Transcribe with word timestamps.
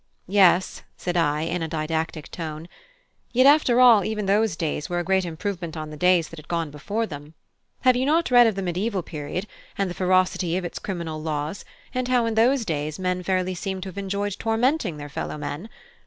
"Yes," 0.25 0.81
said 0.97 1.15
I, 1.15 1.41
in 1.41 1.61
a 1.61 1.67
didactic 1.67 2.31
tone; 2.31 2.67
"yet 3.33 3.45
after 3.45 3.79
all, 3.79 4.03
even 4.03 4.25
those 4.25 4.55
days 4.55 4.89
were 4.89 4.97
a 4.97 5.03
great 5.03 5.25
improvement 5.25 5.77
on 5.77 5.91
the 5.91 5.95
days 5.95 6.29
that 6.29 6.39
had 6.39 6.47
gone 6.47 6.71
before 6.71 7.05
them. 7.05 7.35
Have 7.81 7.95
you 7.95 8.07
not 8.07 8.31
read 8.31 8.47
of 8.47 8.55
the 8.55 8.63
Mediaeval 8.63 9.03
period, 9.03 9.45
and 9.77 9.91
the 9.91 9.93
ferocity 9.93 10.57
of 10.57 10.65
its 10.65 10.79
criminal 10.79 11.21
laws; 11.21 11.63
and 11.93 12.07
how 12.07 12.25
in 12.25 12.33
those 12.33 12.65
days 12.65 12.97
men 12.97 13.21
fairly 13.21 13.53
seemed 13.53 13.83
to 13.83 13.89
have 13.89 13.97
enjoyed 13.99 14.37
tormenting 14.39 14.97
their 14.97 15.07
fellow 15.07 15.37
men? 15.37 15.69